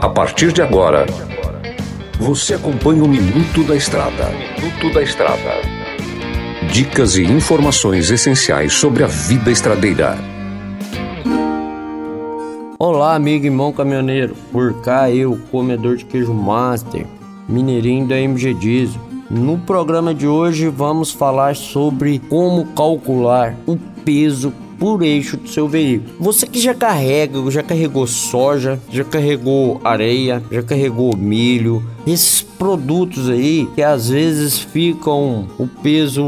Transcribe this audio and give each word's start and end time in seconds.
A 0.00 0.08
partir 0.08 0.52
de 0.52 0.62
agora, 0.62 1.04
você 2.18 2.54
acompanha 2.54 3.04
o 3.04 3.08
Minuto 3.08 3.62
da 3.64 3.76
Estrada. 3.76 4.30
Minuto 4.30 4.94
da 4.94 5.02
Estrada. 5.02 5.60
Dicas 6.72 7.16
e 7.16 7.22
informações 7.24 8.10
essenciais 8.10 8.72
sobre 8.72 9.04
a 9.04 9.06
vida 9.06 9.50
estradeira. 9.50 10.16
Olá, 12.78 13.14
amigo 13.14 13.44
e 13.44 13.48
irmão 13.48 13.72
caminhoneiro. 13.72 14.34
Por 14.50 14.80
cá 14.80 15.10
eu, 15.10 15.38
comedor 15.50 15.96
de 15.96 16.06
queijo 16.06 16.32
master, 16.32 17.06
mineirinho 17.46 18.06
da 18.06 18.18
MG 18.18 18.54
Diesel. 18.54 19.00
No 19.28 19.58
programa 19.58 20.14
de 20.14 20.26
hoje 20.26 20.68
vamos 20.68 21.12
falar 21.12 21.54
sobre 21.56 22.18
como 22.30 22.64
calcular 22.68 23.54
o 23.66 23.76
peso 24.02 24.52
por 24.78 25.02
eixo 25.02 25.36
do 25.36 25.48
seu 25.48 25.68
veículo. 25.68 26.14
Você 26.20 26.46
que 26.46 26.60
já 26.60 26.74
carrega, 26.74 27.38
já 27.50 27.62
carregou 27.62 28.06
soja, 28.06 28.78
já 28.90 29.04
carregou 29.04 29.80
areia, 29.84 30.42
já 30.50 30.62
carregou 30.62 31.16
milho, 31.16 31.82
esses 32.06 32.40
produtos 32.40 33.28
aí 33.28 33.68
que 33.74 33.82
às 33.82 34.08
vezes 34.08 34.58
ficam 34.58 35.46
o 35.58 35.66
peso 35.66 36.24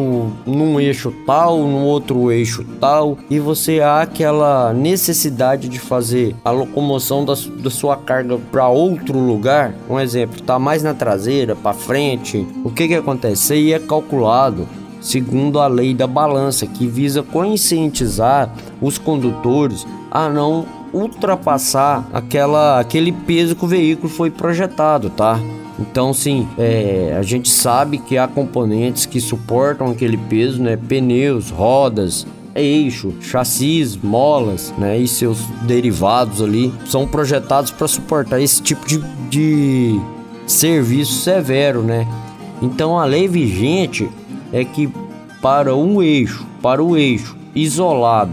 num 0.47 0.79
eixo 0.79 1.13
tal, 1.27 1.59
no 1.59 1.85
outro 1.85 2.31
eixo 2.31 2.65
tal, 2.79 3.17
e 3.29 3.39
você 3.39 3.81
há 3.81 4.03
aquela 4.03 4.73
necessidade 4.73 5.69
de 5.69 5.79
fazer 5.79 6.37
a 6.45 6.51
locomoção 6.51 7.25
da, 7.25 7.35
da 7.59 7.71
sua 7.71 7.97
carga 7.97 8.39
para 8.51 8.69
outro 8.69 9.19
lugar. 9.19 9.75
Um 9.89 9.99
exemplo, 9.99 10.41
tá 10.43 10.59
mais 10.59 10.83
na 10.83 10.95
traseira, 10.95 11.57
para 11.57 11.73
frente. 11.73 12.47
O 12.65 12.71
que 12.71 12.89
que 12.89 12.95
acontece? 12.95 13.43
Isso 13.43 13.53
aí 13.53 13.73
é 13.73 13.79
calculado 13.79 14.69
segundo 15.01 15.59
a 15.59 15.67
lei 15.67 15.95
da 15.95 16.07
balança, 16.07 16.67
que 16.67 16.87
visa 16.87 17.23
conscientizar 17.23 18.53
os 18.81 18.99
condutores 18.99 19.87
a 20.11 20.29
não 20.29 20.67
ultrapassar 20.93 22.09
aquela, 22.13 22.81
aquele 22.81 23.13
peso 23.13 23.55
que 23.55 23.65
o 23.65 23.69
veículo 23.69 24.09
foi 24.09 24.31
projetado, 24.31 25.11
tá? 25.11 25.39
Então, 25.79 26.13
sim, 26.13 26.47
é, 26.59 27.17
a 27.19 27.23
gente 27.23 27.49
sabe 27.49 27.99
que 27.99 28.19
há 28.19 28.29
componentes 28.29 29.07
que 29.07 29.21
suportam 29.21 29.91
aquele 29.91 30.17
peso, 30.17 30.63
né? 30.63 30.77
Pneus, 30.77 31.51
rodas, 31.51 32.27
eixo, 32.55 33.15
chassis, 33.21 33.97
molas, 33.97 34.75
né? 34.77 34.99
E 34.99 35.09
seus 35.09 35.39
derivados 35.63 36.43
ali 36.43 36.73
são 36.85 37.07
projetados 37.07 37.71
para 37.71 37.89
suportar 37.89 38.41
esse 38.41 38.61
tipo 38.61 38.87
de, 38.87 38.99
de 39.31 39.99
serviço 40.47 41.15
severo, 41.23 41.83
né? 41.83 42.07
Então, 42.61 42.99
a 42.99 43.07
lei 43.07 43.27
vigente 43.27 44.07
é 44.53 44.65
que 44.65 44.89
para 45.41 45.75
um 45.75 46.03
eixo, 46.03 46.47
para 46.63 46.83
o 46.83 46.97
eixo 46.97 47.37
isolado 47.55 48.33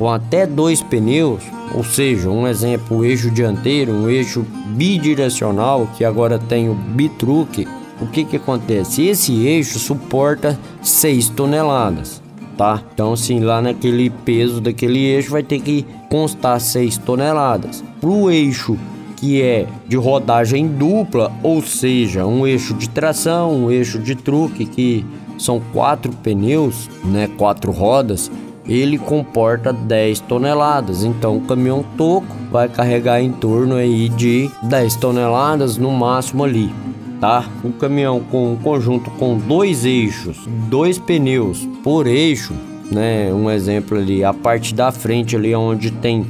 com 0.00 0.08
até 0.08 0.46
dois 0.46 0.82
pneus, 0.82 1.42
ou 1.74 1.84
seja, 1.84 2.30
um 2.30 2.48
exemplo, 2.48 2.98
o 2.98 3.04
eixo 3.04 3.30
dianteiro, 3.30 3.92
um 3.92 4.08
eixo 4.08 4.46
bidirecional 4.68 5.86
que 5.94 6.06
agora 6.06 6.38
tem 6.38 6.70
o 6.70 6.74
bitruque, 6.74 7.68
o 8.00 8.06
que 8.06 8.24
que 8.24 8.36
acontece? 8.36 9.06
Esse 9.06 9.46
eixo 9.46 9.78
suporta 9.78 10.58
6 10.80 11.28
toneladas, 11.28 12.22
tá? 12.56 12.82
Então, 12.94 13.12
assim, 13.12 13.40
lá 13.40 13.60
naquele 13.60 14.08
peso 14.08 14.58
daquele 14.58 15.00
eixo 15.00 15.32
vai 15.32 15.42
ter 15.42 15.60
que 15.60 15.84
constar 16.08 16.58
6 16.58 16.96
toneladas. 16.96 17.84
O 18.02 18.30
eixo 18.30 18.78
que 19.20 19.42
é 19.42 19.66
de 19.86 19.96
rodagem 19.98 20.66
dupla, 20.66 21.30
ou 21.42 21.60
seja, 21.60 22.26
um 22.26 22.46
eixo 22.46 22.72
de 22.72 22.88
tração, 22.88 23.52
um 23.52 23.70
eixo 23.70 23.98
de 23.98 24.14
truque 24.14 24.64
que 24.64 25.04
são 25.38 25.60
quatro 25.72 26.10
pneus, 26.10 26.88
né, 27.04 27.28
quatro 27.36 27.70
rodas, 27.70 28.30
ele 28.66 28.96
comporta 28.96 29.72
10 29.72 30.20
toneladas. 30.20 31.04
Então 31.04 31.36
o 31.36 31.42
caminhão 31.42 31.84
toco 31.98 32.26
vai 32.50 32.68
carregar 32.68 33.20
em 33.20 33.30
torno 33.30 33.74
aí 33.74 34.08
de 34.08 34.50
10 34.62 34.96
toneladas 34.96 35.76
no 35.76 35.90
máximo 35.90 36.44
ali, 36.44 36.72
tá? 37.20 37.44
O 37.62 37.72
caminhão 37.72 38.20
com 38.20 38.52
um 38.52 38.56
conjunto 38.56 39.10
com 39.12 39.36
dois 39.36 39.84
eixos, 39.84 40.38
dois 40.68 40.98
pneus 40.98 41.68
por 41.82 42.06
eixo, 42.06 42.54
né? 42.90 43.32
Um 43.34 43.50
exemplo 43.50 43.98
ali, 43.98 44.24
a 44.24 44.32
parte 44.32 44.74
da 44.74 44.90
frente 44.90 45.36
ali 45.36 45.54
onde 45.54 45.90
tem 45.90 46.26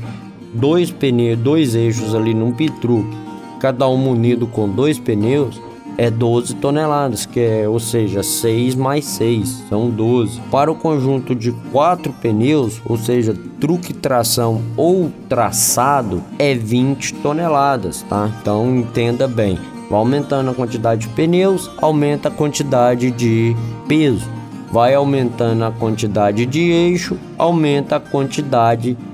dois 0.54 0.90
pneus, 0.90 1.38
dois 1.38 1.74
eixos 1.74 2.14
ali 2.14 2.34
num 2.34 2.52
pitruque, 2.52 3.16
cada 3.60 3.88
um 3.88 3.96
munido 3.96 4.46
com 4.46 4.68
dois 4.68 4.98
pneus, 4.98 5.60
é 6.00 6.10
12 6.10 6.54
toneladas, 6.54 7.26
que 7.26 7.40
é, 7.40 7.68
ou 7.68 7.78
seja, 7.78 8.22
6 8.22 8.74
mais 8.74 9.04
6, 9.04 9.64
são 9.68 9.90
12. 9.90 10.40
Para 10.50 10.72
o 10.72 10.74
conjunto 10.74 11.34
de 11.34 11.52
quatro 11.70 12.10
pneus, 12.12 12.80
ou 12.86 12.96
seja, 12.96 13.36
truque 13.60 13.92
tração 13.92 14.62
ou 14.78 15.12
traçado, 15.28 16.22
é 16.38 16.54
20 16.54 17.14
toneladas, 17.16 18.02
tá? 18.08 18.30
Então 18.40 18.76
entenda 18.76 19.28
bem. 19.28 19.58
Vai 19.90 19.98
aumentando 19.98 20.50
a 20.50 20.54
quantidade 20.54 21.02
de 21.02 21.08
pneus, 21.08 21.70
aumenta 21.76 22.28
a 22.28 22.32
quantidade 22.32 23.10
de 23.10 23.54
peso. 23.86 24.26
Vai 24.72 24.94
aumentando 24.94 25.64
a 25.64 25.70
quantidade 25.72 26.46
de 26.46 26.60
eixo, 26.60 27.18
aumenta 27.36 27.96
a 27.96 28.00
quantidade 28.00 28.94
de 28.94 29.09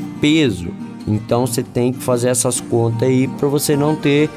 peso. 0.00 0.68
Então 1.06 1.46
você 1.46 1.62
tem 1.62 1.92
que 1.92 2.02
fazer 2.02 2.28
essas 2.28 2.60
contas 2.60 3.08
aí 3.08 3.28
para 3.28 3.48
você 3.48 3.76
não 3.76 3.94
ter 3.94 4.30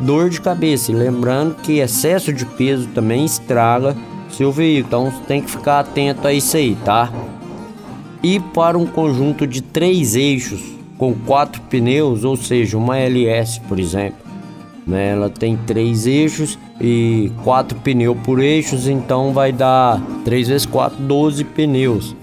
dor 0.00 0.30
de 0.30 0.40
cabeça. 0.40 0.90
E 0.90 0.94
lembrando 0.94 1.56
que 1.56 1.78
excesso 1.78 2.32
de 2.32 2.46
peso 2.46 2.88
também 2.94 3.24
estraga 3.24 3.96
seu 4.30 4.50
veículo. 4.50 4.86
Então 4.86 5.10
você 5.10 5.24
tem 5.26 5.42
que 5.42 5.50
ficar 5.50 5.80
atento 5.80 6.26
a 6.26 6.32
isso 6.32 6.56
aí, 6.56 6.76
tá? 6.84 7.12
E 8.22 8.40
para 8.40 8.78
um 8.78 8.86
conjunto 8.86 9.46
de 9.46 9.62
três 9.62 10.16
eixos 10.16 10.62
com 10.96 11.12
quatro 11.12 11.60
pneus, 11.62 12.24
ou 12.24 12.36
seja, 12.36 12.78
uma 12.78 12.96
LS, 12.96 13.60
por 13.60 13.78
exemplo, 13.78 14.18
né? 14.86 15.10
Ela 15.10 15.28
tem 15.28 15.56
três 15.56 16.06
eixos 16.06 16.58
e 16.80 17.30
quatro 17.42 17.78
pneus 17.80 18.16
por 18.24 18.40
eixos, 18.40 18.88
então 18.88 19.32
vai 19.32 19.52
dar 19.52 20.00
3 20.24 20.48
vezes 20.48 20.66
4, 20.66 21.02
12 21.02 21.44
pneus, 21.44 22.16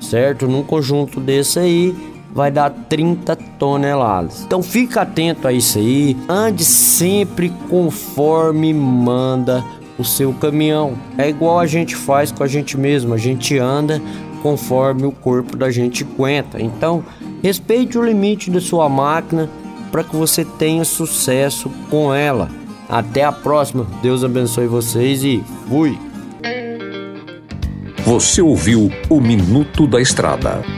certo? 0.00 0.46
Num 0.46 0.62
conjunto 0.62 1.20
desse 1.20 1.58
aí, 1.58 1.94
vai 2.32 2.50
dar 2.50 2.70
30 2.70 3.36
toneladas. 3.58 4.44
Então 4.44 4.62
fica 4.62 5.02
atento 5.02 5.48
a 5.48 5.52
isso 5.52 5.78
aí, 5.78 6.16
ande 6.28 6.64
sempre 6.64 7.52
conforme 7.68 8.72
manda 8.72 9.64
o 9.98 10.04
seu 10.04 10.32
caminhão. 10.32 10.94
É 11.16 11.28
igual 11.28 11.58
a 11.58 11.66
gente 11.66 11.96
faz 11.96 12.30
com 12.30 12.44
a 12.44 12.46
gente 12.46 12.78
mesmo, 12.78 13.12
a 13.12 13.18
gente 13.18 13.58
anda 13.58 14.00
conforme 14.42 15.04
o 15.04 15.12
corpo 15.12 15.56
da 15.56 15.70
gente 15.70 16.04
aguenta. 16.04 16.62
Então, 16.62 17.04
respeite 17.42 17.98
o 17.98 18.04
limite 18.04 18.50
da 18.50 18.60
sua 18.60 18.88
máquina 18.88 19.50
para 19.90 20.04
que 20.04 20.14
você 20.14 20.44
tenha 20.44 20.84
sucesso 20.84 21.70
com 21.90 22.14
ela. 22.14 22.48
Até 22.88 23.24
a 23.24 23.32
próxima. 23.32 23.86
Deus 24.00 24.24
abençoe 24.24 24.66
vocês 24.66 25.22
e 25.22 25.42
fui. 25.68 25.98
Você 28.04 28.40
ouviu 28.40 28.90
o 29.10 29.20
Minuto 29.20 29.86
da 29.86 30.00
Estrada. 30.00 30.77